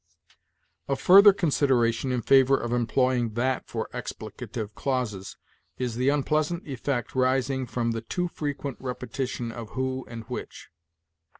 "A 0.87 0.95
further 0.95 1.31
consideration 1.31 2.11
in 2.11 2.23
favor 2.23 2.57
of 2.57 2.73
employing 2.73 3.35
'that' 3.35 3.67
for 3.67 3.87
explicative 3.93 4.73
clauses 4.73 5.37
is 5.77 5.95
the 5.95 6.09
unpleasant 6.09 6.67
effect 6.67 7.15
arising 7.15 7.67
from 7.67 7.91
the 7.91 8.01
_too 8.01 8.27
frequent 8.27 8.77
repetition 8.79 9.51
of 9.51 9.69
'who' 9.73 10.07
and 10.09 10.23
'which.' 10.23 10.69